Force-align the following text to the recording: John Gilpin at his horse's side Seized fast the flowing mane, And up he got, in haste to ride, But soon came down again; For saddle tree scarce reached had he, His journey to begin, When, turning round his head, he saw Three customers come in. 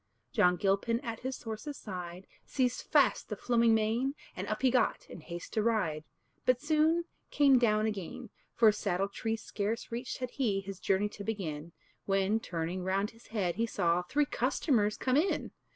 John 0.33 0.55
Gilpin 0.55 0.99
at 1.01 1.19
his 1.19 1.43
horse's 1.43 1.77
side 1.77 2.25
Seized 2.43 2.81
fast 2.87 3.29
the 3.29 3.35
flowing 3.35 3.75
mane, 3.75 4.15
And 4.35 4.47
up 4.47 4.63
he 4.63 4.71
got, 4.71 5.07
in 5.07 5.21
haste 5.21 5.53
to 5.53 5.61
ride, 5.61 6.05
But 6.43 6.59
soon 6.59 7.03
came 7.29 7.59
down 7.59 7.85
again; 7.85 8.31
For 8.55 8.71
saddle 8.71 9.09
tree 9.09 9.35
scarce 9.35 9.91
reached 9.91 10.17
had 10.17 10.31
he, 10.31 10.59
His 10.59 10.79
journey 10.79 11.09
to 11.09 11.23
begin, 11.23 11.71
When, 12.07 12.39
turning 12.39 12.83
round 12.83 13.11
his 13.11 13.27
head, 13.27 13.57
he 13.57 13.67
saw 13.67 14.01
Three 14.01 14.25
customers 14.25 14.97
come 14.97 15.17
in. 15.17 15.51